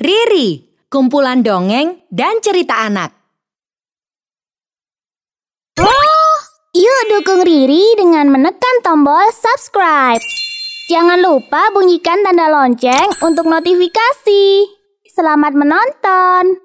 Riri, 0.00 0.64
kumpulan 0.88 1.44
dongeng 1.44 2.08
dan 2.08 2.40
cerita 2.40 2.88
anak. 2.88 3.12
Yuk 6.72 7.00
dukung 7.12 7.44
Riri 7.44 8.00
dengan 8.00 8.32
menekan 8.32 8.80
tombol 8.80 9.28
subscribe. 9.28 10.24
Jangan 10.88 11.20
lupa 11.20 11.68
bunyikan 11.76 12.24
tanda 12.24 12.48
lonceng 12.48 13.12
untuk 13.20 13.44
notifikasi. 13.44 14.72
Selamat 15.04 15.52
menonton. 15.52 16.64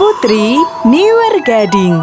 Putri 0.00 0.56
Newer 0.88 1.34
Gading 1.44 2.00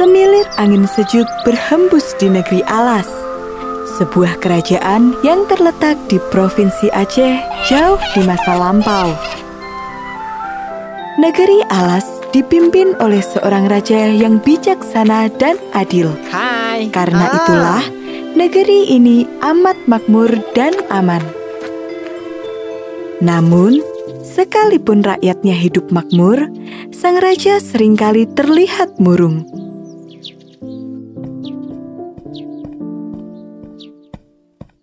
Semilir 0.00 0.48
angin 0.56 0.88
sejuk 0.88 1.28
berhembus 1.44 2.16
di 2.16 2.32
negeri 2.32 2.64
Alas 2.64 3.27
sebuah 3.98 4.38
kerajaan 4.38 5.18
yang 5.26 5.42
terletak 5.50 5.98
di 6.06 6.22
Provinsi 6.30 6.86
Aceh 6.94 7.42
jauh 7.66 7.98
di 8.14 8.22
masa 8.22 8.54
lampau. 8.54 9.10
Negeri 11.18 11.66
Alas 11.66 12.06
dipimpin 12.30 12.94
oleh 13.02 13.18
seorang 13.18 13.66
raja 13.66 14.06
yang 14.06 14.38
bijaksana 14.38 15.26
dan 15.34 15.58
adil. 15.74 16.14
Hai. 16.30 16.86
Karena 16.94 17.26
Ah. 17.26 17.34
itulah 17.42 17.82
negeri 18.38 18.94
ini 18.94 19.26
amat 19.42 19.74
makmur 19.90 20.30
dan 20.54 20.78
aman. 20.94 21.26
Namun, 23.18 23.82
sekalipun 24.22 25.02
rakyatnya 25.02 25.58
hidup 25.58 25.90
makmur, 25.90 26.46
sang 26.94 27.18
raja 27.18 27.58
sering 27.58 27.98
kali 27.98 28.30
terlihat 28.30 29.02
murung. 29.02 29.67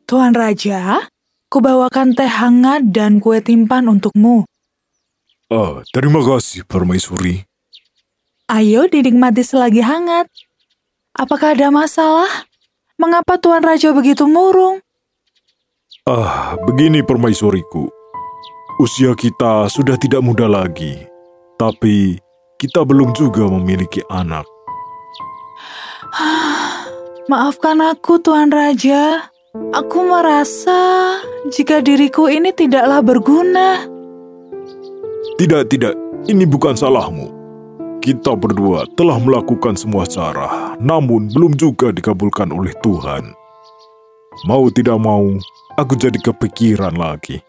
Tuan 0.05 0.38
Raja, 0.38 1.09
kubawakan 1.50 2.13
teh 2.13 2.29
hangat 2.29 2.93
dan 2.93 3.18
kue 3.18 3.41
timpan 3.41 3.90
untukmu. 3.90 4.46
Ah, 5.49 5.82
terima 5.90 6.21
kasih, 6.21 6.62
Permaisuri. 6.62 7.41
Ayo 8.46 8.85
dinikmati 8.85 9.41
selagi 9.41 9.82
hangat. 9.82 10.29
Apakah 11.18 11.57
ada 11.57 11.74
masalah? 11.74 12.29
Mengapa 13.02 13.41
Tuan 13.41 13.66
Raja 13.66 13.98
begitu 13.98 14.29
murung? 14.29 14.77
Ah, 16.05 16.54
begini 16.70 17.01
Permaisuriku. 17.01 17.90
Usia 18.77 19.18
kita 19.18 19.66
sudah 19.74 19.98
tidak 19.98 20.22
muda 20.22 20.46
lagi, 20.46 21.01
tapi 21.57 22.22
kita 22.62 22.85
belum 22.85 23.10
juga 23.18 23.49
memiliki 23.49 24.05
anak. 24.13 24.46
Maafkan 27.26 27.82
aku, 27.82 28.22
Tuan 28.22 28.54
Raja. 28.54 29.34
Aku 29.55 30.03
merasa 30.03 31.15
jika 31.48 31.79
diriku 31.79 32.27
ini 32.27 32.51
tidaklah 32.51 32.99
berguna. 32.99 33.87
Tidak, 35.39 35.63
tidak, 35.71 35.95
ini 36.27 36.43
bukan 36.43 36.75
salahmu. 36.75 37.31
Kita 38.03 38.35
berdua 38.35 38.83
telah 38.99 39.15
melakukan 39.15 39.79
semua 39.79 40.03
cara, 40.03 40.76
namun 40.76 41.31
belum 41.31 41.55
juga 41.55 41.95
dikabulkan 41.95 42.51
oleh 42.51 42.76
Tuhan. 42.83 43.31
Mau 44.43 44.67
tidak 44.76 44.99
mau, 44.99 45.23
aku 45.79 45.95
jadi 45.95 46.20
kepikiran 46.20 46.99
lagi. 46.99 47.39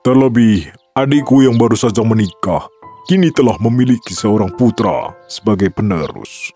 Terlebih, 0.00 0.72
adikku 0.96 1.44
yang 1.44 1.60
baru 1.60 1.76
saja 1.76 2.00
menikah, 2.00 2.64
kini 3.04 3.28
telah 3.28 3.60
memiliki 3.60 4.16
seorang 4.16 4.56
putra 4.56 5.12
sebagai 5.28 5.68
penerus. 5.68 6.48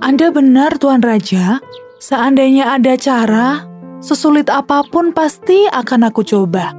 Anda 0.00 0.32
benar, 0.32 0.80
Tuan 0.80 1.04
Raja. 1.04 1.60
Seandainya 1.96 2.76
ada 2.76 2.92
cara, 3.00 3.64
sesulit 4.04 4.52
apa 4.52 4.84
pun 4.84 5.16
pasti 5.16 5.64
akan 5.64 6.12
aku 6.12 6.20
coba. 6.28 6.76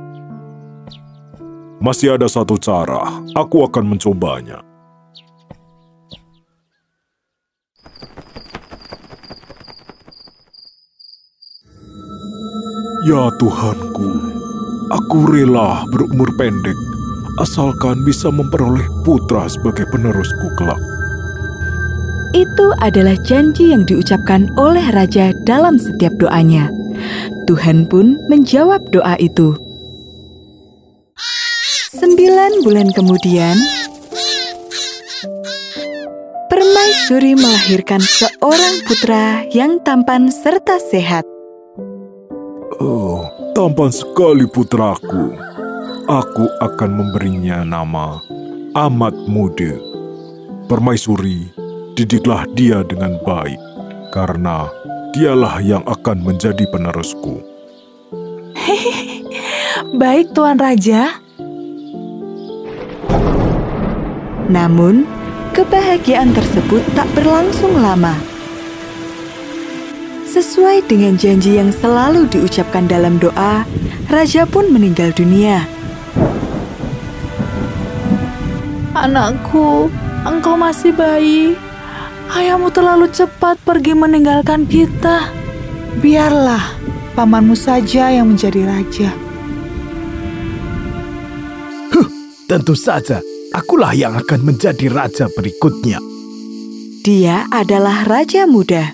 Masih 1.82 2.18
ada 2.18 2.30
satu 2.30 2.54
cara, 2.62 3.22
aku 3.34 3.66
akan 3.66 3.98
mencobanya. 3.98 4.62
Ya 13.10 13.24
Tuhanku, 13.42 14.10
aku 14.94 15.18
rela 15.34 15.82
berumur 15.90 16.30
pendek, 16.38 16.78
asalkan 17.42 18.06
bisa 18.06 18.30
memperoleh 18.30 18.86
putra 19.02 19.50
sebagai 19.50 19.90
penerusku 19.90 20.48
kelak. 20.62 20.97
Itu 22.36 22.76
adalah 22.84 23.16
janji 23.24 23.72
yang 23.72 23.88
diucapkan 23.88 24.52
oleh 24.60 24.84
raja 24.92 25.32
dalam 25.48 25.80
setiap 25.80 26.12
doanya. 26.20 26.68
Tuhan 27.48 27.88
pun 27.88 28.20
menjawab 28.28 28.84
doa 28.92 29.16
itu. 29.22 29.56
Sembilan 31.96 32.62
bulan 32.68 32.92
kemudian, 32.92 33.56
Permaisuri 36.48 37.36
melahirkan 37.36 38.00
seorang 38.04 38.76
putra 38.84 39.48
yang 39.56 39.80
tampan 39.84 40.28
serta 40.28 40.80
sehat. 40.80 41.24
Oh, 42.78 43.26
tampan 43.56 43.90
sekali 43.90 44.46
putraku. 44.46 45.34
Aku 46.08 46.46
akan 46.64 46.92
memberinya 46.92 47.68
nama 47.68 48.22
Amat 48.78 49.16
Muda. 49.28 49.76
Permaisuri, 50.72 51.57
didiklah 51.98 52.46
dia 52.54 52.86
dengan 52.86 53.18
baik, 53.26 53.58
karena 54.14 54.70
dialah 55.18 55.58
yang 55.66 55.82
akan 55.90 56.22
menjadi 56.22 56.70
penerusku. 56.70 57.42
Baik, 60.02 60.30
Tuan 60.38 60.62
Raja. 60.62 61.18
Namun, 64.46 65.10
kebahagiaan 65.58 66.38
tersebut 66.38 66.86
tak 66.94 67.10
berlangsung 67.18 67.74
lama. 67.82 68.14
Sesuai 70.30 70.86
dengan 70.86 71.18
janji 71.18 71.58
yang 71.58 71.74
selalu 71.74 72.30
diucapkan 72.30 72.86
dalam 72.86 73.18
doa, 73.18 73.66
raja 74.14 74.46
pun 74.46 74.70
meninggal 74.70 75.10
dunia. 75.18 75.66
Anakku, 78.94 79.90
engkau 80.30 80.54
masih 80.54 80.94
bayi. 80.94 81.67
Ayahmu 82.28 82.70
terlalu 82.76 83.08
cepat 83.12 83.56
pergi 83.64 83.96
meninggalkan 83.96 84.68
kita. 84.68 85.32
Biarlah 86.04 86.76
pamanmu 87.18 87.56
saja 87.58 88.12
yang 88.14 88.36
menjadi 88.36 88.62
raja. 88.68 89.10
Tentu 92.48 92.80
saja, 92.80 93.20
akulah 93.52 93.92
yang 93.92 94.16
akan 94.16 94.40
menjadi 94.48 94.88
raja 94.88 95.28
berikutnya. 95.36 96.00
Dia 97.04 97.44
adalah 97.52 98.08
raja 98.08 98.48
muda, 98.48 98.88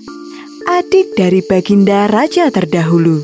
adik 0.65 1.13
dari 1.13 1.45
baginda 1.45 2.09
raja 2.09 2.49
terdahulu. 2.49 3.21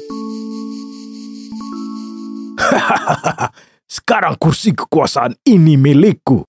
Sekarang 3.89 4.37
kursi 4.37 4.77
kekuasaan 4.77 5.33
ini 5.49 5.81
milikku. 5.81 6.45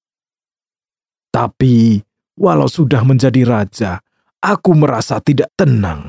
Tapi, 1.33 2.05
walau 2.41 2.67
sudah 2.67 3.05
menjadi 3.05 3.45
raja, 3.45 4.01
aku 4.41 4.73
merasa 4.73 5.21
tidak 5.21 5.53
tenang. 5.53 6.09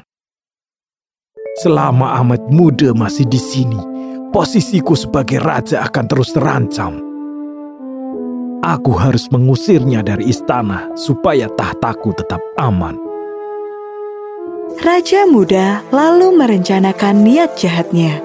Selama 1.59 2.15
Ahmad 2.15 2.47
Muda 2.47 2.95
masih 2.95 3.27
di 3.27 3.35
sini, 3.35 3.77
posisiku 4.31 4.95
sebagai 4.95 5.43
raja 5.43 5.83
akan 5.83 6.05
terus 6.07 6.31
terancam. 6.31 7.03
Aku 8.63 8.95
harus 8.95 9.27
mengusirnya 9.27 9.99
dari 9.99 10.31
istana 10.31 10.87
supaya 10.95 11.51
tahtaku 11.51 12.15
tetap 12.15 12.39
aman. 12.55 12.95
Raja 14.79 15.27
muda 15.27 15.83
lalu 15.91 16.31
merencanakan 16.39 17.27
niat 17.27 17.59
jahatnya. 17.59 18.23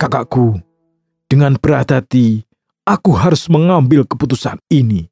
Kakakku, 0.00 0.56
dengan 1.28 1.60
berat 1.60 1.92
hati, 1.92 2.48
aku 2.88 3.12
harus 3.12 3.52
mengambil 3.52 4.08
keputusan 4.08 4.56
ini. 4.72 5.11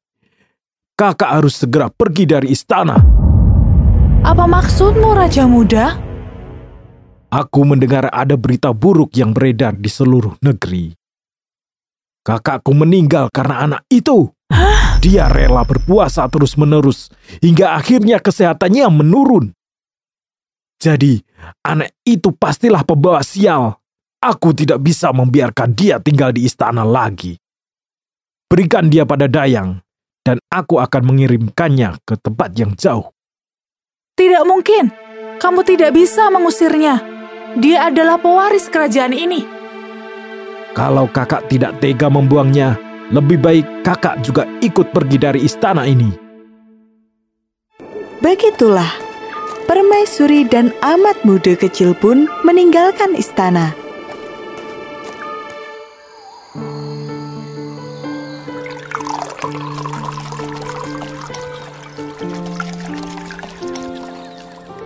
Kakak 1.01 1.41
harus 1.41 1.57
segera 1.57 1.89
pergi 1.89 2.29
dari 2.29 2.53
istana. 2.53 2.93
Apa 4.21 4.45
maksudmu, 4.45 5.17
Raja 5.17 5.49
Muda? 5.49 5.97
Aku 7.33 7.65
mendengar 7.65 8.05
ada 8.13 8.37
berita 8.37 8.69
buruk 8.69 9.09
yang 9.17 9.33
beredar 9.33 9.73
di 9.73 9.89
seluruh 9.89 10.37
negeri. 10.45 10.93
Kakakku 12.21 12.77
meninggal 12.77 13.33
karena 13.33 13.65
anak 13.65 13.81
itu. 13.89 14.29
Dia 15.01 15.25
rela 15.25 15.65
berpuasa 15.65 16.29
terus-menerus 16.29 17.09
hingga 17.41 17.73
akhirnya 17.73 18.21
kesehatannya 18.21 18.85
menurun. 18.93 19.57
Jadi, 20.77 21.17
anak 21.65 21.97
itu 22.05 22.29
pastilah 22.29 22.85
pembawa 22.85 23.25
sial. 23.25 23.73
Aku 24.21 24.53
tidak 24.53 24.77
bisa 24.85 25.09
membiarkan 25.09 25.73
dia 25.73 25.97
tinggal 25.97 26.29
di 26.29 26.45
istana 26.45 26.85
lagi. 26.85 27.41
Berikan 28.45 28.85
dia 28.85 29.01
pada 29.01 29.25
Dayang, 29.25 29.81
dan 30.21 30.37
aku 30.53 30.77
akan 30.77 31.01
mengirimkannya 31.05 31.97
ke 32.05 32.15
tempat 32.21 32.53
yang 32.57 32.77
jauh. 32.77 33.09
Tidak 34.17 34.43
mungkin. 34.45 34.93
Kamu 35.41 35.65
tidak 35.65 35.97
bisa 35.97 36.29
mengusirnya. 36.29 37.01
Dia 37.57 37.89
adalah 37.89 38.21
pewaris 38.21 38.69
kerajaan 38.69 39.17
ini. 39.17 39.41
Kalau 40.71 41.09
kakak 41.09 41.49
tidak 41.51 41.81
tega 41.83 42.07
membuangnya, 42.07 42.77
lebih 43.11 43.41
baik 43.41 43.65
kakak 43.83 44.23
juga 44.23 44.47
ikut 44.63 44.93
pergi 44.95 45.17
dari 45.19 45.39
istana 45.43 45.83
ini. 45.83 46.13
Begitulah, 48.21 48.87
permaisuri 49.65 50.45
dan 50.47 50.71
amat 50.79 51.25
muda 51.25 51.57
kecil 51.57 51.97
pun 51.97 52.29
meninggalkan 52.45 53.17
istana. 53.17 53.73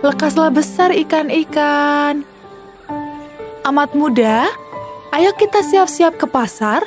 Lekaslah 0.06 0.54
besar 0.54 0.94
ikan-ikan. 0.94 2.22
Amat 3.66 3.90
muda, 3.98 4.46
ayo 5.10 5.34
kita 5.34 5.66
siap-siap 5.66 6.14
ke 6.14 6.30
pasar. 6.30 6.86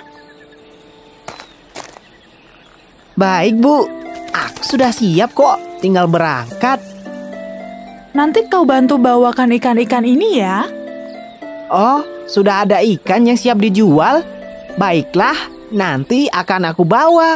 Baik, 3.20 3.60
Bu. 3.60 3.92
Aku 4.32 4.64
sudah 4.64 4.96
siap 4.96 5.36
kok. 5.36 5.60
Tinggal 5.84 6.08
berangkat. 6.08 6.80
Nanti 8.16 8.48
kau 8.48 8.64
bantu 8.64 8.96
bawakan 8.96 9.52
ikan-ikan 9.60 10.08
ini 10.08 10.40
ya. 10.40 10.64
Oh, 11.68 12.00
sudah 12.24 12.64
ada 12.64 12.80
ikan 12.80 13.28
yang 13.28 13.36
siap 13.36 13.60
dijual? 13.60 14.24
Baiklah, 14.80 15.36
nanti 15.76 16.32
akan 16.32 16.72
aku 16.72 16.88
bawa. 16.88 17.36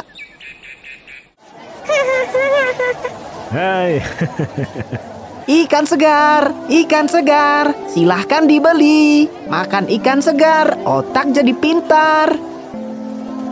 Hai, 3.51 4.00
Ikan 5.44 5.84
segar, 5.84 6.56
ikan 6.72 7.12
segar, 7.12 7.75
silahkan 7.92 8.48
dibeli. 8.48 9.28
Makan 9.51 9.92
ikan 10.00 10.24
segar, 10.24 10.80
otak 10.88 11.36
jadi 11.36 11.51
pintar. 11.51 12.31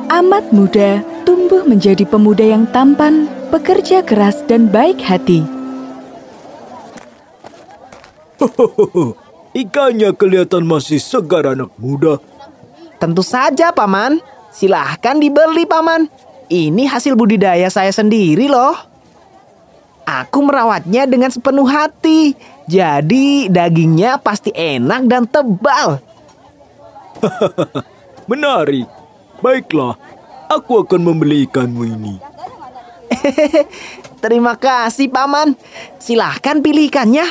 Amat 0.07 0.55
muda 0.55 1.03
tumbuh 1.27 1.67
menjadi 1.67 2.07
pemuda 2.07 2.47
yang 2.47 2.63
tampan, 2.71 3.27
pekerja 3.51 4.07
keras 4.07 4.39
dan 4.47 4.71
baik 4.71 5.03
hati. 5.03 5.43
Ikannya 9.51 10.15
kelihatan 10.15 10.63
masih 10.63 10.99
segar 10.99 11.43
anak 11.43 11.75
muda. 11.75 12.23
Tentu 13.03 13.19
saja, 13.19 13.75
Paman. 13.75 14.23
Silahkan 14.47 15.19
dibeli, 15.19 15.67
Paman. 15.67 16.07
Ini 16.47 16.87
hasil 16.87 17.19
budidaya 17.19 17.67
saya 17.67 17.91
sendiri 17.91 18.47
loh. 18.47 18.90
Aku 20.05 20.43
merawatnya 20.43 21.05
dengan 21.05 21.29
sepenuh 21.29 21.65
hati. 21.65 22.33
Jadi 22.65 23.47
dagingnya 23.47 24.17
pasti 24.17 24.51
enak 24.51 25.01
dan 25.07 25.23
tebal. 25.27 26.01
Menarik. 28.31 28.87
Baiklah, 29.41 29.97
aku 30.45 30.85
akan 30.85 31.01
membeli 31.01 31.49
ikanmu 31.49 31.81
ini. 31.81 32.15
Terima 34.23 34.53
kasih, 34.53 35.09
Paman. 35.09 35.57
Silahkan 35.97 36.61
pilih 36.61 36.85
ikannya. 36.85 37.25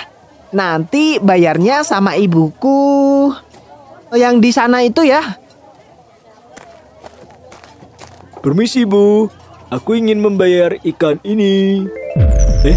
Nanti 0.51 1.23
bayarnya 1.23 1.87
sama 1.87 2.19
ibuku. 2.19 3.31
Yang 4.11 4.35
di 4.43 4.51
sana 4.51 4.83
itu 4.83 5.07
ya. 5.07 5.23
Permisi, 8.43 8.83
Bu. 8.83 9.31
Aku 9.71 9.95
ingin 9.95 10.19
membayar 10.19 10.75
ikan 10.83 11.23
ini. 11.23 11.87
Eh? 12.61 12.77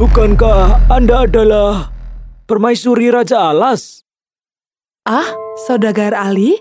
Bukankah 0.00 0.88
Anda 0.88 1.28
adalah 1.28 1.92
permaisuri 2.48 3.12
Raja 3.12 3.52
Alas? 3.52 4.00
Ah, 5.04 5.28
saudagar 5.68 6.16
Ali? 6.16 6.56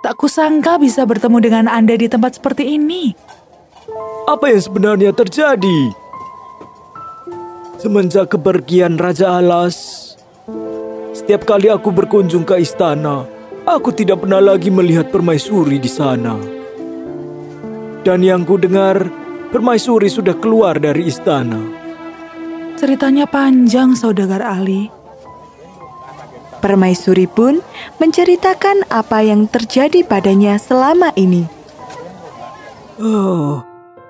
Tak 0.00 0.16
kusangka 0.16 0.80
bisa 0.80 1.04
bertemu 1.04 1.36
dengan 1.36 1.64
Anda 1.68 2.00
di 2.00 2.08
tempat 2.08 2.40
seperti 2.40 2.64
ini. 2.64 3.12
Apa 4.24 4.48
yang 4.48 4.62
sebenarnya 4.64 5.12
terjadi? 5.12 5.92
Semenjak 7.76 8.32
kepergian 8.32 8.96
Raja 8.96 9.36
Alas, 9.36 9.76
setiap 11.12 11.44
kali 11.44 11.68
aku 11.68 11.92
berkunjung 11.92 12.48
ke 12.48 12.56
istana, 12.56 13.28
aku 13.68 13.92
tidak 13.92 14.24
pernah 14.24 14.40
lagi 14.40 14.72
melihat 14.72 15.12
permaisuri 15.12 15.76
di 15.76 15.90
sana. 15.92 16.40
Dan 18.00 18.24
yang 18.24 18.48
ku 18.48 18.56
dengar, 18.56 19.12
permaisuri 19.52 20.08
sudah 20.08 20.32
keluar 20.40 20.80
dari 20.80 21.06
istana. 21.06 21.60
Ceritanya 22.80 23.28
panjang, 23.28 23.94
saudagar 23.94 24.40
Ali. 24.40 24.88
Permaisuri 26.58 27.28
pun 27.28 27.60
menceritakan 28.00 28.88
apa 28.88 29.20
yang 29.22 29.46
terjadi 29.46 30.02
padanya 30.02 30.56
selama 30.56 31.12
ini. 31.14 31.46
Oh, 33.02 33.60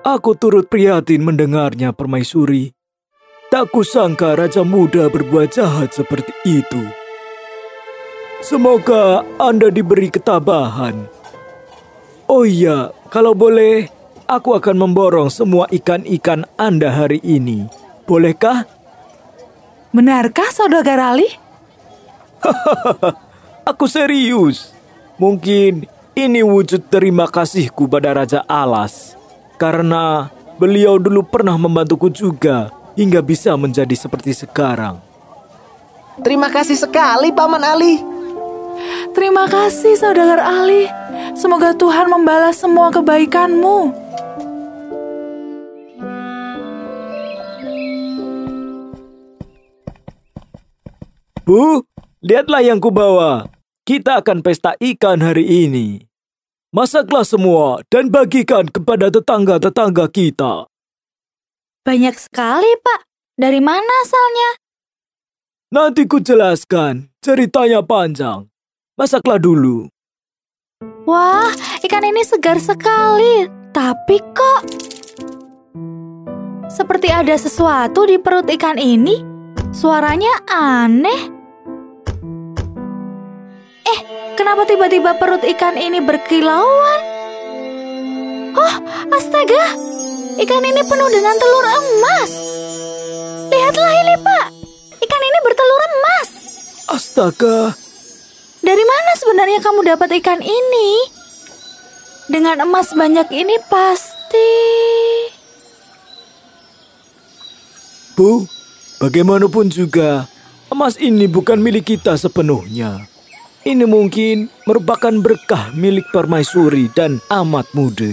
aku 0.05 0.31
turut 0.39 0.71
prihatin 0.71 1.21
mendengarnya, 1.21 1.91
permaisuri. 1.91 2.71
Tak 3.53 3.69
kusangka 3.69 4.33
Raja 4.33 4.65
Muda 4.65 5.09
berbuat 5.13 5.53
jahat 5.53 5.93
seperti 5.93 6.33
itu. 6.45 6.81
Semoga 8.41 9.21
Anda 9.37 9.69
diberi 9.69 10.09
ketabahan. 10.09 11.05
Oh 12.25 12.45
iya, 12.45 12.89
kalau 13.13 13.37
boleh, 13.37 13.89
aku 14.27 14.55
akan 14.57 14.75
memborong 14.87 15.29
semua 15.29 15.67
ikan-ikan 15.71 16.47
Anda 16.55 16.91
hari 16.91 17.19
ini. 17.23 17.67
Bolehkah? 18.03 18.67
Benarkah, 19.93 20.49
saudagar 20.49 20.99
Ali? 20.99 21.29
Aku 23.69 23.87
serius. 23.87 24.75
Mungkin 25.15 25.87
ini 26.17 26.41
wujud 26.43 26.89
terima 26.91 27.29
kasihku 27.29 27.87
pada 27.87 28.11
Raja 28.11 28.43
Alas. 28.49 29.15
Karena 29.55 30.27
beliau 30.59 30.99
dulu 30.99 31.23
pernah 31.23 31.55
membantuku 31.55 32.11
juga 32.11 32.73
hingga 32.99 33.23
bisa 33.23 33.55
menjadi 33.55 33.95
seperti 33.95 34.35
sekarang. 34.35 34.99
Terima 36.21 36.51
kasih 36.51 36.75
sekali, 36.77 37.31
Paman 37.31 37.63
Ali. 37.63 38.03
Terima 39.13 39.45
kasih, 39.47 39.95
saudagar 39.95 40.41
Ali. 40.41 40.89
Semoga 41.37 41.73
Tuhan 41.73 42.09
membalas 42.09 42.59
semua 42.59 42.89
kebaikanmu. 42.89 44.02
Bu, 51.43 51.83
lihatlah 52.23 52.63
yang 52.63 52.79
kubawa. 52.79 53.51
Kita 53.83 54.23
akan 54.23 54.39
pesta 54.39 54.79
ikan 54.79 55.19
hari 55.19 55.67
ini. 55.67 55.99
Masaklah 56.71 57.27
semua 57.27 57.83
dan 57.91 58.07
bagikan 58.07 58.63
kepada 58.71 59.11
tetangga-tetangga 59.11 60.07
kita. 60.07 60.71
Banyak 61.83 62.15
sekali, 62.15 62.71
Pak. 62.79 63.03
Dari 63.35 63.59
mana 63.59 63.91
asalnya? 64.07 64.49
Nanti 65.75 66.07
ku 66.07 66.23
jelaskan, 66.23 67.11
ceritanya 67.19 67.83
panjang. 67.83 68.47
Masaklah 68.95 69.35
dulu. 69.35 69.91
Wah, 71.03 71.51
ikan 71.83 72.07
ini 72.07 72.23
segar 72.23 72.55
sekali. 72.63 73.51
Tapi 73.75 74.17
kok 74.31 74.61
seperti 76.71 77.11
ada 77.11 77.35
sesuatu 77.35 78.07
di 78.07 78.15
perut 78.15 78.47
ikan 78.47 78.79
ini. 78.79 79.19
Suaranya 79.73 80.29
aneh. 80.47 81.32
Eh, 83.93 83.99
kenapa 84.33 84.65
tiba-tiba 84.65 85.13
perut 85.21 85.45
ikan 85.45 85.77
ini 85.77 86.01
berkilauan? 86.01 87.01
Oh, 88.57 88.75
astaga! 89.13 89.77
Ikan 90.33 90.65
ini 90.65 90.81
penuh 90.81 91.09
dengan 91.13 91.37
telur 91.37 91.65
emas. 91.77 92.31
Lihatlah 93.53 93.93
ini, 93.93 94.15
Pak. 94.17 94.45
Ikan 94.97 95.21
ini 95.21 95.39
bertelur 95.45 95.81
emas. 95.93 96.27
Astaga, 96.89 97.77
Dari 98.63 98.81
mana 98.81 99.11
sebenarnya 99.19 99.59
kamu 99.61 99.79
dapat 99.85 100.09
ikan 100.23 100.41
ini? 100.41 100.89
Dengan 102.25 102.65
emas 102.65 102.97
banyak 102.97 103.29
ini 103.29 103.61
pasti. 103.69 104.53
Bu, 108.17 108.47
bagaimanapun 108.97 109.69
juga, 109.69 110.25
emas 110.73 110.97
ini 110.97 111.29
bukan 111.29 111.61
milik 111.61 111.93
kita 111.93 112.17
sepenuhnya. 112.17 113.12
Ini 113.63 113.87
mungkin 113.87 114.51
merupakan 114.67 115.15
berkah 115.23 115.71
milik 115.71 116.11
permaisuri 116.11 116.91
dan 116.91 117.23
amat 117.31 117.71
muda. 117.71 118.11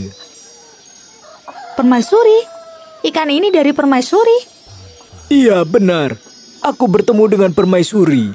Permaisuri. 1.74 2.46
Ikan 3.02 3.26
ini 3.34 3.50
dari 3.50 3.74
permaisuri. 3.74 4.46
Iya, 5.26 5.66
benar. 5.66 6.14
Aku 6.62 6.86
bertemu 6.86 7.26
dengan 7.26 7.50
permaisuri. 7.50 8.30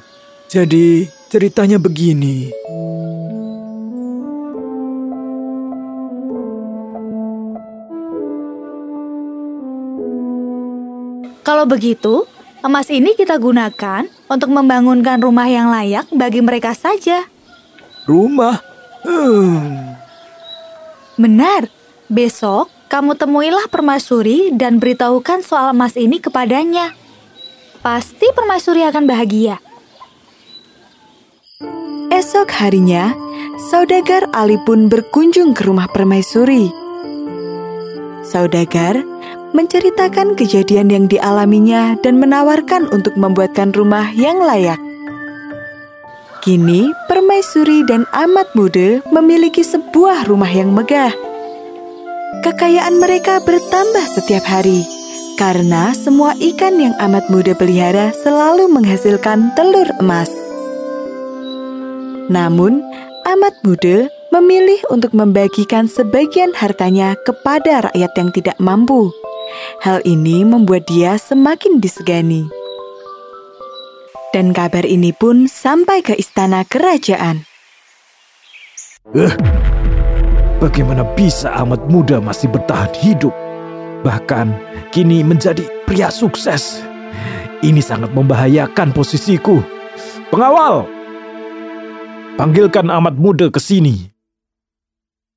Jadi, 0.52 1.08
ceritanya 1.32 1.80
begini. 1.80 2.52
Kalau 11.48 11.64
begitu, 11.64 12.28
Emas 12.66 12.90
ini 12.90 13.14
kita 13.14 13.38
gunakan 13.38 14.10
untuk 14.30 14.50
membangunkan 14.54 15.22
rumah 15.22 15.46
yang 15.50 15.70
layak 15.70 16.10
bagi 16.14 16.42
mereka 16.42 16.74
saja. 16.74 17.26
Rumah? 18.06 18.58
Hmm. 19.06 19.96
Benar. 21.16 21.70
Besok 22.06 22.70
kamu 22.86 23.18
temuilah 23.18 23.66
permaisuri 23.66 24.54
dan 24.54 24.78
beritahukan 24.78 25.42
soal 25.42 25.74
emas 25.74 25.98
ini 25.98 26.22
kepadanya. 26.22 26.94
Pasti 27.82 28.30
permaisuri 28.30 28.86
akan 28.86 29.04
bahagia. 29.10 29.58
Esok 32.14 32.48
harinya, 32.62 33.12
saudagar 33.58 34.30
Ali 34.32 34.62
pun 34.62 34.88
berkunjung 34.88 35.58
ke 35.58 35.66
rumah 35.66 35.90
permaisuri. 35.90 36.70
Saudagar 38.22 39.02
menceritakan 39.56 40.36
kejadian 40.36 40.92
yang 40.92 41.06
dialaminya 41.08 41.96
dan 42.04 42.20
menawarkan 42.20 42.92
untuk 42.92 43.16
membuatkan 43.16 43.72
rumah 43.72 44.12
yang 44.12 44.44
layak. 44.44 44.78
Kini, 46.44 46.94
permaisuri 47.10 47.88
dan 47.90 48.06
amat 48.14 48.54
muda 48.54 49.02
memiliki 49.10 49.66
sebuah 49.66 50.30
rumah 50.30 50.52
yang 50.52 50.76
megah. 50.76 51.10
Kekayaan 52.46 53.02
mereka 53.02 53.42
bertambah 53.42 54.06
setiap 54.14 54.46
hari 54.46 54.86
karena 55.42 55.92
semua 55.98 56.38
ikan 56.38 56.78
yang 56.78 56.94
amat 57.02 57.26
muda 57.34 57.58
pelihara 57.58 58.14
selalu 58.22 58.70
menghasilkan 58.70 59.58
telur 59.58 59.90
emas. 59.98 60.30
Namun, 62.30 62.86
amat 63.26 63.56
muda 63.66 64.06
memilih 64.30 64.80
untuk 64.94 65.18
membagikan 65.18 65.90
sebagian 65.90 66.54
hartanya 66.54 67.18
kepada 67.26 67.90
rakyat 67.90 68.12
yang 68.20 68.30
tidak 68.30 68.58
mampu. 68.62 69.10
Hal 69.82 70.02
ini 70.06 70.42
membuat 70.42 70.90
dia 70.90 71.18
semakin 71.20 71.78
disegani. 71.78 72.50
Dan 74.36 74.52
kabar 74.52 74.84
ini 74.84 75.16
pun 75.16 75.48
sampai 75.48 76.04
ke 76.04 76.18
istana 76.20 76.68
kerajaan. 76.68 77.48
Eh, 79.16 79.32
bagaimana 80.60 81.08
bisa 81.16 81.54
amat 81.64 81.88
muda 81.88 82.20
masih 82.20 82.52
bertahan 82.52 82.92
hidup? 83.00 83.32
Bahkan 84.04 84.52
kini 84.92 85.24
menjadi 85.24 85.64
pria 85.88 86.12
sukses. 86.12 86.84
Ini 87.64 87.80
sangat 87.80 88.12
membahayakan 88.12 88.92
posisiku. 88.92 89.64
Pengawal, 90.34 90.84
panggilkan 92.36 92.92
amat 92.92 93.16
muda 93.16 93.48
ke 93.48 93.62
sini. 93.62 94.12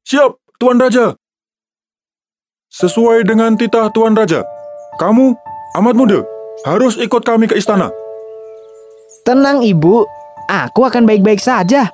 Siap, 0.08 0.58
Tuan 0.58 0.80
Raja. 0.80 1.14
Sesuai 2.68 3.24
dengan 3.24 3.56
titah 3.56 3.88
Tuan 3.96 4.12
Raja, 4.12 4.44
kamu, 5.00 5.32
amat 5.80 5.94
muda, 5.96 6.20
harus 6.68 7.00
ikut 7.00 7.24
kami 7.24 7.48
ke 7.48 7.56
istana. 7.56 7.88
Tenang 9.24 9.64
ibu, 9.64 10.04
aku 10.52 10.84
akan 10.84 11.08
baik-baik 11.08 11.40
saja. 11.40 11.88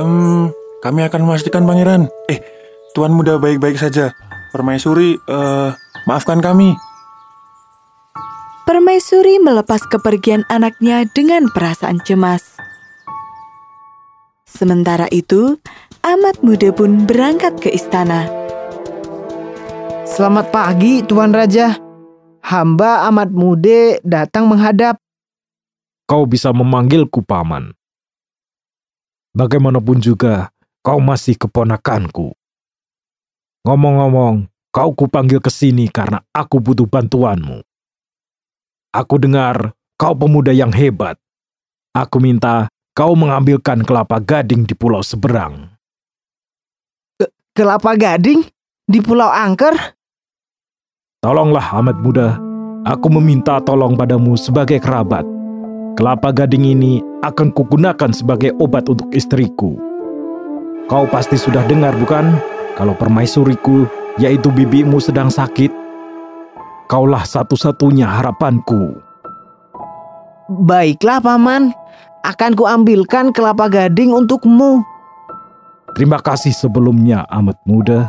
Hmm, 0.00 0.48
kami 0.80 1.04
akan 1.04 1.28
memastikan 1.28 1.68
pangeran. 1.68 2.08
Eh, 2.32 2.40
Tuan 2.96 3.12
muda 3.12 3.36
baik-baik 3.36 3.76
saja. 3.76 4.16
Permaisuri, 4.48 5.20
eh, 5.20 5.70
maafkan 6.08 6.40
kami. 6.40 6.72
Permaisuri 8.64 9.36
melepas 9.44 9.84
kepergian 9.92 10.48
anaknya 10.48 11.04
dengan 11.12 11.52
perasaan 11.52 12.00
cemas. 12.08 12.56
Sementara 14.48 15.04
itu, 15.12 15.60
amat 16.00 16.40
muda 16.40 16.72
pun 16.72 17.04
berangkat 17.04 17.60
ke 17.60 17.68
istana. 17.76 18.47
Selamat 20.08 20.48
pagi, 20.48 21.04
Tuan 21.04 21.36
Raja. 21.36 21.76
Hamba 22.40 23.04
amat 23.12 23.28
muda 23.28 24.00
datang 24.00 24.48
menghadap. 24.48 24.96
Kau 26.08 26.24
bisa 26.24 26.48
memanggilku 26.48 27.20
paman. 27.20 27.76
Bagaimanapun 29.36 30.00
juga, 30.00 30.48
kau 30.80 30.96
masih 30.96 31.36
keponakanku. 31.36 32.32
Ngomong-ngomong, 33.68 34.48
kau 34.72 34.96
kupanggil 34.96 35.44
ke 35.44 35.52
sini 35.52 35.92
karena 35.92 36.24
aku 36.32 36.56
butuh 36.56 36.88
bantuanmu. 36.88 37.60
Aku 38.96 39.20
dengar 39.20 39.76
kau 40.00 40.16
pemuda 40.16 40.56
yang 40.56 40.72
hebat. 40.72 41.20
Aku 41.92 42.16
minta 42.16 42.72
kau 42.96 43.12
mengambilkan 43.12 43.84
kelapa 43.84 44.24
gading 44.24 44.64
di 44.64 44.72
pulau 44.72 45.04
seberang. 45.04 45.68
Kelapa 47.52 47.92
gading 47.92 48.46
di 48.88 49.04
Pulau 49.04 49.28
Angker? 49.28 49.97
Tolonglah 51.18 51.74
amat 51.82 51.98
muda, 51.98 52.38
aku 52.86 53.10
meminta 53.10 53.58
tolong 53.66 53.98
padamu 53.98 54.38
sebagai 54.38 54.78
kerabat. 54.78 55.26
Kelapa 55.98 56.30
gading 56.30 56.78
ini 56.78 57.02
akan 57.26 57.50
kugunakan 57.50 58.14
sebagai 58.14 58.54
obat 58.62 58.86
untuk 58.86 59.10
istriku. 59.10 59.74
Kau 60.86 61.10
pasti 61.10 61.34
sudah 61.34 61.66
dengar 61.66 61.98
bukan? 61.98 62.38
Kalau 62.78 62.94
permaisuriku, 62.94 63.90
yaitu 64.22 64.54
bibimu 64.54 65.02
sedang 65.02 65.26
sakit. 65.26 65.74
Kaulah 66.86 67.26
satu-satunya 67.26 68.06
harapanku. 68.06 69.02
Baiklah, 70.46 71.18
Paman. 71.18 71.74
Akan 72.22 72.54
kuambilkan 72.54 73.34
kelapa 73.34 73.66
gading 73.66 74.14
untukmu. 74.14 74.86
Terima 75.98 76.22
kasih 76.22 76.54
sebelumnya, 76.54 77.26
amat 77.26 77.58
muda. 77.66 78.06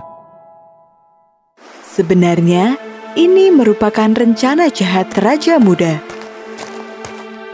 Sebenarnya, 1.89 2.77
ini 3.17 3.49
merupakan 3.49 4.09
rencana 4.11 4.69
jahat 4.69 5.09
Raja 5.17 5.57
Muda. 5.57 5.97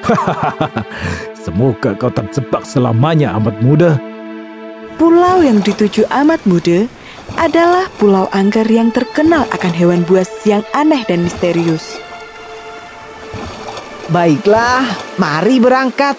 Semoga 1.45 1.93
kau 1.95 2.11
terjebak 2.11 2.65
selamanya, 2.65 3.33
amat 3.37 3.55
muda. 3.61 4.01
Pulau 4.95 5.43
yang 5.43 5.59
dituju 5.61 6.07
amat 6.09 6.41
muda 6.47 6.87
adalah 7.35 7.89
Pulau 7.99 8.31
Angker 8.31 8.65
yang 8.69 8.89
terkenal 8.95 9.43
akan 9.51 9.73
hewan 9.75 10.01
buas 10.07 10.29
yang 10.47 10.63
aneh 10.71 11.03
dan 11.05 11.25
misterius. 11.25 11.99
Baiklah, 14.13 14.85
mari 15.17 15.57
berangkat. 15.57 16.15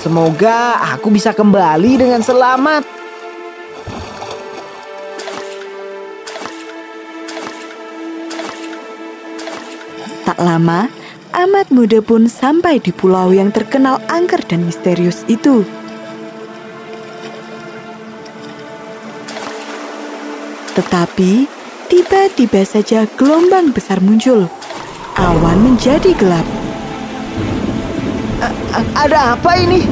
Semoga 0.00 0.80
aku 0.96 1.12
bisa 1.12 1.36
kembali 1.36 2.00
dengan 2.00 2.24
selamat. 2.24 2.97
Lama, 10.38 10.86
amat 11.34 11.74
muda 11.74 11.98
pun 11.98 12.30
sampai 12.30 12.78
di 12.78 12.94
pulau 12.94 13.34
yang 13.34 13.50
terkenal 13.50 13.98
angker 14.06 14.38
dan 14.46 14.62
misterius 14.62 15.26
itu. 15.26 15.66
Tetapi, 20.78 21.50
tiba-tiba 21.90 22.62
saja 22.62 23.02
gelombang 23.18 23.74
besar 23.74 23.98
muncul. 23.98 24.46
Awan 25.18 25.58
menjadi 25.58 26.14
gelap. 26.14 26.46
A- 28.70 28.86
ada 28.94 29.34
apa 29.34 29.58
ini? 29.58 29.82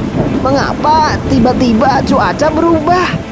Mengapa 0.46 1.18
tiba-tiba 1.26 2.06
cuaca 2.06 2.46
berubah? 2.54 3.25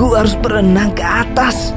Aku 0.00 0.16
harus 0.16 0.32
berenang 0.32 0.96
ke 0.96 1.04
atas. 1.04 1.76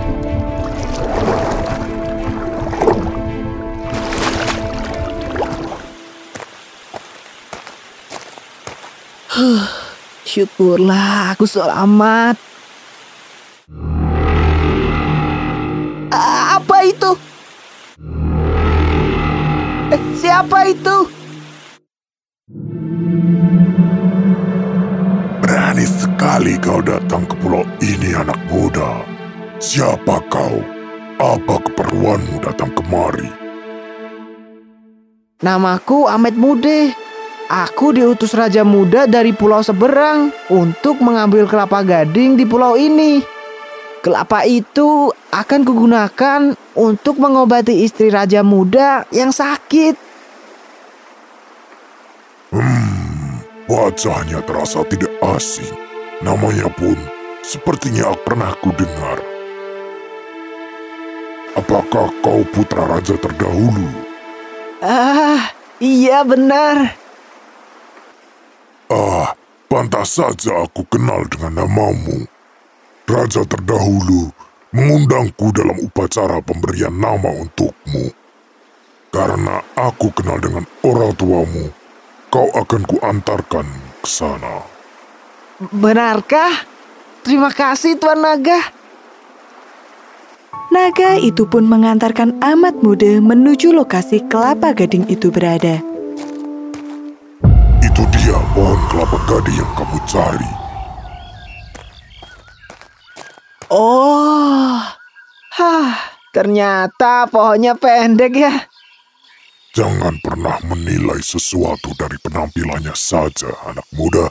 Huh, 9.28 9.68
syukurlah 10.24 11.36
aku 11.36 11.44
selamat. 11.44 12.40
Apa 16.08 16.78
itu? 16.88 17.20
Eh, 19.92 20.00
siapa 20.16 20.72
itu? 20.72 21.12
Kau 26.64 26.80
datang 26.80 27.28
ke 27.28 27.36
pulau 27.44 27.68
ini, 27.84 28.16
anak 28.16 28.40
muda. 28.48 29.04
Siapa 29.60 30.24
kau? 30.32 30.64
Apa 31.20 31.60
keperluanmu 31.60 32.40
datang 32.40 32.72
kemari? 32.72 33.28
Namaku 35.44 36.08
Ahmed 36.08 36.40
Mude. 36.40 36.96
Aku 37.52 37.92
diutus 37.92 38.32
Raja 38.32 38.64
Muda 38.64 39.06
dari 39.06 39.36
pulau 39.36 39.60
seberang 39.60 40.32
untuk 40.48 41.04
mengambil 41.04 41.44
kelapa 41.46 41.84
gading 41.84 42.40
di 42.40 42.48
pulau 42.48 42.80
ini. 42.80 43.20
Kelapa 44.00 44.48
itu 44.48 45.12
akan 45.30 45.62
kugunakan 45.68 46.56
untuk 46.80 47.20
mengobati 47.20 47.84
istri 47.84 48.08
Raja 48.08 48.42
Muda 48.42 49.04
yang 49.12 49.36
sakit. 49.36 49.96
Hmm, 52.56 53.44
Wajahnya 53.68 54.40
terasa 54.48 54.82
tidak 54.88 55.12
asing. 55.36 55.93
Namanya 56.24 56.72
pun 56.72 56.96
sepertinya 57.44 58.16
pernah 58.24 58.56
ku 58.64 58.72
dengar. 58.72 59.20
Apakah 61.60 62.16
kau 62.24 62.48
putra 62.48 62.88
raja 62.88 63.20
terdahulu? 63.20 63.92
Ah, 64.80 65.52
iya 65.84 66.24
benar. 66.24 66.96
Ah, 68.88 69.36
pantas 69.68 70.16
saja 70.16 70.64
aku 70.64 70.88
kenal 70.88 71.28
dengan 71.28 71.68
namamu. 71.68 72.24
Raja 73.04 73.44
terdahulu 73.44 74.32
mengundangku 74.72 75.52
dalam 75.52 75.76
upacara 75.84 76.40
pemberian 76.40 76.96
nama 76.96 77.36
untukmu. 77.36 78.16
Karena 79.12 79.60
aku 79.76 80.08
kenal 80.16 80.40
dengan 80.40 80.64
orang 80.88 81.14
tuamu, 81.20 81.68
kau 82.32 82.48
akan 82.56 82.82
kuantarkan 82.88 83.68
ke 84.00 84.08
sana. 84.08 84.73
Benarkah? 85.62 86.66
Terima 87.22 87.54
kasih 87.54 88.02
Tuan 88.02 88.26
Naga. 88.26 88.58
Naga 90.74 91.22
itu 91.22 91.46
pun 91.46 91.70
mengantarkan 91.70 92.42
amat 92.42 92.82
muda 92.82 93.22
menuju 93.22 93.70
lokasi 93.70 94.26
kelapa 94.26 94.74
gading 94.74 95.06
itu 95.06 95.30
berada. 95.30 95.78
Itu 97.86 98.02
dia 98.18 98.42
pohon 98.58 98.82
kelapa 98.90 99.18
gading 99.30 99.62
yang 99.62 99.72
kamu 99.78 99.98
cari. 100.10 100.52
Oh, 103.70 104.82
hah, 105.54 105.94
ternyata 106.34 107.30
pohonnya 107.30 107.78
pendek 107.78 108.34
ya. 108.34 108.54
Jangan 109.74 110.18
pernah 110.22 110.58
menilai 110.66 111.22
sesuatu 111.22 111.94
dari 111.98 112.18
penampilannya 112.22 112.94
saja, 112.98 113.50
anak 113.70 113.86
muda. 113.94 114.30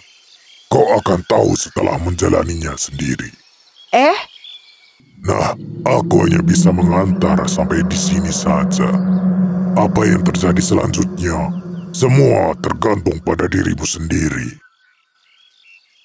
Kau 0.72 0.88
akan 0.96 1.20
tahu 1.28 1.52
setelah 1.52 2.00
menjalaninya 2.00 2.72
sendiri. 2.80 3.28
Eh, 3.92 4.16
Nah, 5.22 5.54
aku 5.86 6.26
hanya 6.26 6.42
bisa 6.42 6.74
mengantar 6.74 7.38
sampai 7.46 7.86
di 7.86 7.94
sini 7.94 8.34
saja. 8.34 8.90
Apa 9.78 10.02
yang 10.02 10.26
terjadi 10.26 10.58
selanjutnya, 10.58 11.46
semua 11.94 12.58
tergantung 12.58 13.22
pada 13.22 13.46
dirimu 13.46 13.86
sendiri. 13.86 14.50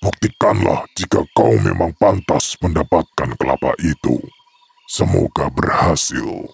Buktikanlah 0.06 0.86
jika 0.94 1.26
kau 1.34 1.58
memang 1.58 1.98
pantas 1.98 2.54
mendapatkan 2.62 3.34
kelapa 3.42 3.74
itu. 3.82 4.22
Semoga 4.86 5.50
berhasil. 5.50 6.46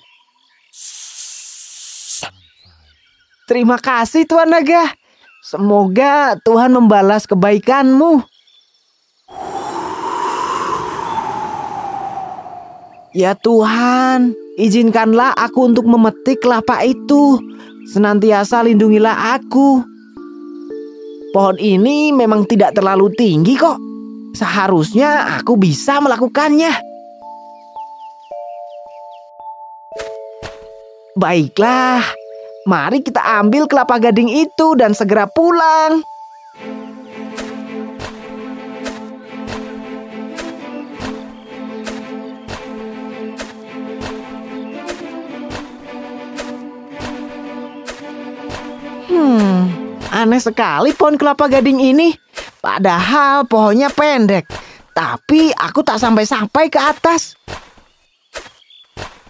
terima 3.44 3.76
kasih 3.78 4.24
Tuan 4.24 4.50
Naga. 4.50 5.03
Semoga 5.44 6.40
Tuhan 6.40 6.72
membalas 6.72 7.28
kebaikanmu. 7.28 8.24
Ya 13.12 13.36
Tuhan, 13.36 14.32
izinkanlah 14.56 15.36
aku 15.36 15.68
untuk 15.68 15.84
memetik 15.84 16.40
kelapa 16.40 16.88
itu. 16.88 17.44
Senantiasa 17.92 18.64
lindungilah 18.64 19.36
aku. 19.36 19.84
Pohon 21.36 21.60
ini 21.60 22.16
memang 22.16 22.48
tidak 22.48 22.80
terlalu 22.80 23.12
tinggi 23.12 23.60
kok. 23.60 23.76
Seharusnya 24.40 25.44
aku 25.44 25.60
bisa 25.60 26.00
melakukannya. 26.00 26.72
Baiklah, 31.20 32.23
mari 32.64 33.04
kita 33.04 33.20
ambil 33.44 33.68
kelapa 33.68 34.00
gading 34.00 34.32
itu 34.32 34.76
dan 34.80 34.96
segera 34.96 35.28
pulang. 35.28 36.04
Hmm, 49.12 49.70
aneh 50.10 50.40
sekali 50.40 50.96
pohon 50.96 51.20
kelapa 51.20 51.52
gading 51.52 51.84
ini. 51.84 52.16
Padahal 52.64 53.44
pohonnya 53.44 53.92
pendek, 53.92 54.48
tapi 54.96 55.52
aku 55.52 55.84
tak 55.84 56.00
sampai-sampai 56.00 56.72
ke 56.72 56.80
atas. 56.80 57.36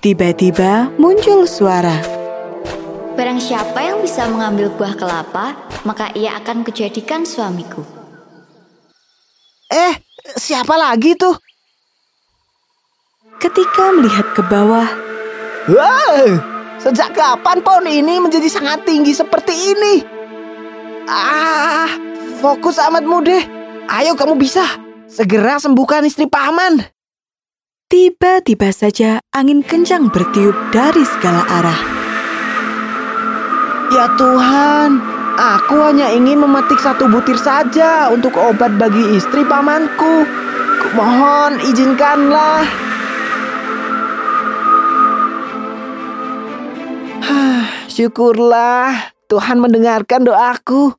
Tiba-tiba 0.05 0.93
muncul 1.01 1.49
suara. 1.49 2.12
Barang 3.13 3.37
siapa 3.37 3.77
yang 3.85 4.01
bisa 4.01 4.25
mengambil 4.25 4.73
buah 4.73 4.97
kelapa, 4.97 5.53
maka 5.85 6.09
ia 6.17 6.33
akan 6.41 6.65
kujadikan 6.65 7.21
suamiku. 7.29 7.85
Eh, 9.69 9.93
siapa 10.33 10.73
lagi 10.73 11.13
tuh? 11.13 11.37
Ketika 13.37 13.93
melihat 13.93 14.33
ke 14.33 14.41
bawah, 14.41 14.89
Wow, 15.63 16.43
sejak 16.81 17.15
kapan 17.15 17.63
pohon 17.63 17.87
ini 17.87 18.19
menjadi 18.19 18.49
sangat 18.49 18.83
tinggi 18.83 19.15
seperti 19.15 19.77
ini? 19.77 20.03
Ah, 21.07 21.87
fokus 22.41 22.81
amat 22.81 23.05
mude. 23.07 23.39
Ayo 23.87 24.17
kamu 24.17 24.35
bisa. 24.35 24.65
Segera 25.05 25.61
sembuhkan 25.61 26.03
istri 26.03 26.25
paman. 26.25 26.81
tiba-tiba 27.93 28.73
saja 28.73 29.21
angin 29.29 29.61
kencang 29.61 30.09
bertiup 30.09 30.57
dari 30.73 31.05
segala 31.05 31.45
arah. 31.45 31.92
Ya 33.93 34.09
Tuhan, 34.17 34.97
aku 35.37 35.77
hanya 35.85 36.09
ingin 36.09 36.41
memetik 36.41 36.81
satu 36.81 37.05
butir 37.05 37.37
saja 37.37 38.09
untuk 38.09 38.33
obat 38.41 38.73
bagi 38.81 39.13
istri 39.13 39.45
pamanku. 39.45 40.25
Kumohon 40.81 41.61
izinkanlah. 41.61 42.65
Syukurlah 47.93 49.13
Tuhan 49.29 49.61
mendengarkan 49.61 50.25
doaku. 50.25 50.97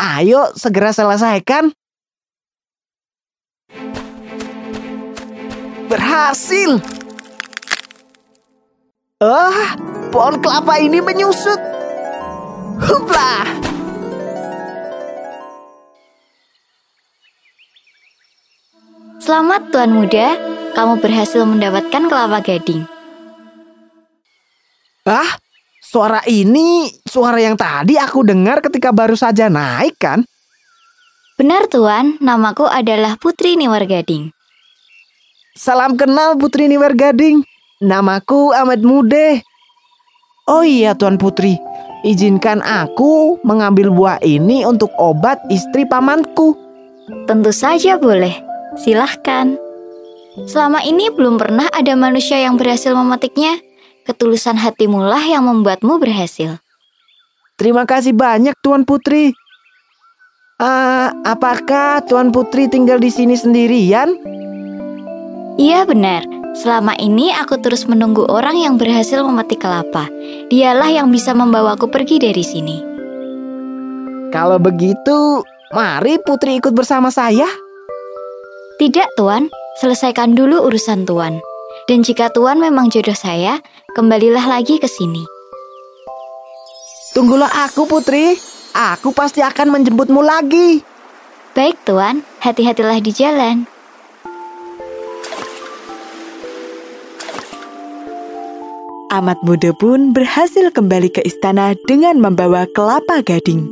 Ayo 0.00 0.48
segera 0.56 0.96
selesaikan. 0.96 1.76
Berhasil. 5.92 6.80
Ah, 9.20 9.76
pohon 10.08 10.40
kelapa 10.40 10.80
ini 10.80 11.04
menyusut. 11.04 11.79
Huplah. 12.80 13.44
Selamat 19.20 19.68
Tuan 19.68 19.92
Muda, 19.92 20.34
kamu 20.72 20.98
berhasil 21.04 21.44
mendapatkan 21.44 22.02
kelapa 22.08 22.40
gading. 22.40 22.88
Ah, 25.04 25.36
suara 25.84 26.24
ini 26.24 26.88
suara 27.04 27.36
yang 27.38 27.54
tadi 27.54 28.00
aku 28.00 28.24
dengar 28.24 28.64
ketika 28.64 28.90
baru 28.90 29.14
saja 29.14 29.52
naik 29.52 30.00
kan? 30.00 30.24
Benar 31.36 31.68
Tuan, 31.68 32.16
namaku 32.20 32.64
adalah 32.64 33.16
Putri 33.20 33.56
Niwargading. 33.60 34.32
Salam 35.56 35.96
kenal 36.00 36.36
Putri 36.40 36.68
Niwergading. 36.68 37.44
Namaku 37.80 38.52
Ahmad 38.52 38.84
Mude. 38.84 39.40
Oh 40.44 40.60
iya 40.60 40.92
Tuan 40.92 41.16
Putri, 41.16 41.56
izinkan 42.06 42.64
aku 42.64 43.40
mengambil 43.44 43.92
buah 43.92 44.18
ini 44.24 44.64
untuk 44.64 44.92
obat 44.96 45.40
istri 45.52 45.84
pamanku. 45.84 46.56
Tentu 47.26 47.50
saja 47.50 47.98
boleh, 47.98 48.32
silahkan. 48.78 49.58
Selama 50.46 50.80
ini 50.86 51.10
belum 51.10 51.36
pernah 51.36 51.66
ada 51.74 51.92
manusia 51.98 52.38
yang 52.38 52.54
berhasil 52.54 52.94
memetiknya. 52.94 53.58
Ketulusan 54.06 54.56
hatimulah 54.56 55.20
yang 55.22 55.44
membuatmu 55.46 56.00
berhasil. 56.00 56.58
Terima 57.60 57.84
kasih 57.84 58.16
banyak 58.16 58.56
Tuan 58.64 58.88
Putri. 58.88 59.36
Ah, 60.56 61.12
apakah 61.22 62.00
Tuan 62.08 62.32
Putri 62.32 62.66
tinggal 62.72 62.96
di 62.96 63.12
sini 63.12 63.36
sendirian? 63.36 64.08
Iya 65.60 65.84
benar, 65.84 66.24
selama 66.54 66.96
ini 66.98 67.30
aku 67.30 67.58
terus 67.62 67.86
menunggu 67.86 68.26
orang 68.26 68.58
yang 68.58 68.74
berhasil 68.80 69.22
memetik 69.22 69.62
kelapa. 69.62 70.10
Dialah 70.50 70.90
yang 70.90 71.08
bisa 71.10 71.34
membawaku 71.34 71.90
pergi 71.90 72.18
dari 72.18 72.44
sini. 72.44 72.76
Kalau 74.30 74.62
begitu, 74.62 75.42
mari 75.74 76.18
Putri 76.22 76.62
ikut 76.62 76.70
bersama 76.74 77.10
saya. 77.10 77.46
Tidak 78.78 79.18
Tuan, 79.18 79.50
selesaikan 79.82 80.38
dulu 80.38 80.66
urusan 80.70 81.04
Tuan. 81.04 81.42
Dan 81.90 82.06
jika 82.06 82.30
Tuan 82.30 82.62
memang 82.62 82.90
jodoh 82.90 83.16
saya, 83.16 83.58
kembalilah 83.94 84.46
lagi 84.46 84.78
ke 84.78 84.86
sini. 84.86 85.22
Tunggulah 87.10 87.50
aku 87.66 87.90
Putri, 87.90 88.38
aku 88.70 89.10
pasti 89.10 89.42
akan 89.42 89.74
menjemputmu 89.74 90.22
lagi. 90.22 90.86
Baik 91.50 91.82
Tuan, 91.82 92.22
hati-hatilah 92.38 93.02
di 93.02 93.10
jalan. 93.10 93.79
Amat 99.10 99.42
muda 99.42 99.74
pun 99.74 100.14
berhasil 100.14 100.70
kembali 100.70 101.10
ke 101.10 101.26
istana 101.26 101.74
dengan 101.90 102.22
membawa 102.22 102.70
kelapa 102.70 103.26
gading. 103.26 103.66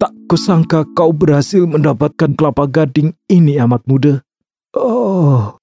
Tak 0.00 0.08
kusangka 0.24 0.88
kau 0.96 1.12
berhasil 1.12 1.68
mendapatkan 1.68 2.32
kelapa 2.32 2.64
gading 2.64 3.12
ini 3.28 3.60
amat 3.60 3.84
muda. 3.84 4.24
Oh, 4.72 5.60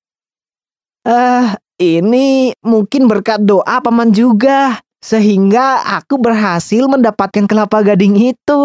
Eh, 1.01 1.47
ini 1.81 2.53
mungkin 2.61 3.09
berkat 3.09 3.41
doa 3.41 3.81
paman 3.81 4.13
juga. 4.13 4.77
Sehingga 5.01 5.81
aku 5.97 6.21
berhasil 6.21 6.85
mendapatkan 6.85 7.49
kelapa 7.49 7.81
gading 7.81 8.37
itu. 8.37 8.61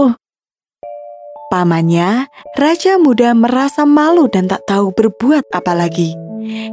Pamannya, 1.54 2.26
Raja 2.58 2.98
Muda 2.98 3.30
merasa 3.30 3.86
malu 3.86 4.26
dan 4.26 4.50
tak 4.50 4.66
tahu 4.66 4.90
berbuat 4.90 5.54
apa 5.54 5.70
lagi. 5.70 6.10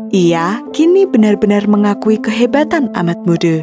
Ia 0.09 0.57
kini 0.73 1.05
benar-benar 1.05 1.69
mengakui 1.69 2.17
kehebatan 2.17 2.89
amat 2.97 3.21
muda. 3.21 3.61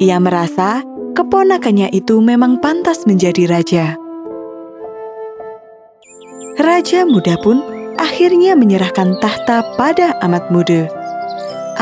Ia 0.00 0.16
merasa 0.24 0.80
keponakannya 1.12 1.92
itu 1.92 2.24
memang 2.24 2.56
pantas 2.64 3.04
menjadi 3.04 3.52
raja. 3.52 4.00
Raja 6.56 7.04
Muda 7.04 7.36
pun 7.44 7.60
akhirnya 8.00 8.56
menyerahkan 8.56 9.20
tahta 9.20 9.60
pada 9.76 10.16
amat 10.24 10.48
muda. 10.48 10.88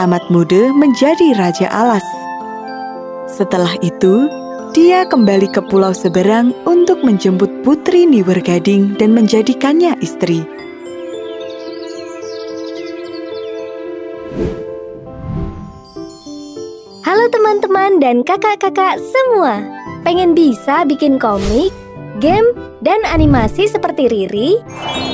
Amat 0.02 0.26
muda 0.34 0.74
menjadi 0.74 1.30
raja 1.38 1.70
alas. 1.70 2.02
Setelah 3.30 3.78
itu, 3.86 4.26
dia 4.72 5.04
kembali 5.04 5.52
ke 5.52 5.60
Pulau 5.68 5.92
Seberang 5.92 6.56
untuk 6.64 7.04
menjemput 7.04 7.60
Putri 7.60 8.08
Niwergading 8.08 8.96
dan 8.96 9.12
menjadikannya 9.12 9.92
istri. 10.00 10.40
Halo 17.04 17.28
teman-teman 17.28 18.00
dan 18.00 18.24
kakak-kakak 18.24 18.96
semua. 18.96 19.60
Pengen 20.08 20.32
bisa 20.32 20.88
bikin 20.88 21.20
komik, 21.20 21.68
game, 22.24 22.56
dan 22.80 23.04
animasi 23.04 23.68
seperti 23.68 24.08
Riri? 24.08 24.56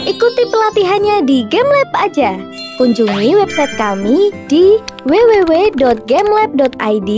Ikuti 0.07 0.47
pelatihannya 0.47 1.27
di 1.27 1.43
GameLab 1.51 1.91
aja. 1.99 2.39
Kunjungi 2.79 3.35
website 3.35 3.75
kami 3.75 4.31
di 4.47 4.79
www.gamelab.id 5.03 7.11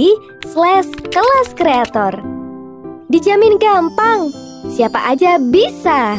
slash 0.49 0.89
kelas 1.13 1.49
kreator. 1.59 2.15
Dijamin 3.11 3.59
gampang, 3.61 4.33
siapa 4.73 5.13
aja 5.13 5.37
bisa. 5.37 6.17